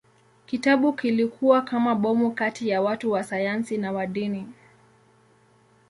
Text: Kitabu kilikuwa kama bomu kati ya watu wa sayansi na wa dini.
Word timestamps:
Kitabu 0.45 0.93
kilikuwa 0.93 1.61
kama 1.61 1.95
bomu 1.95 2.31
kati 2.31 2.69
ya 2.69 2.81
watu 2.81 3.11
wa 3.11 3.23
sayansi 3.23 3.77
na 3.77 3.91
wa 3.91 4.05
dini. 4.07 4.47